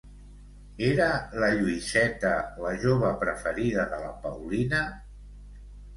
Era 0.85 1.09
la 1.43 1.49
Lluïseta 1.59 2.31
la 2.65 2.73
jove 2.85 3.11
preferida 3.25 3.87
de 3.93 4.03
la 4.07 4.11
Paulina? 4.25 4.85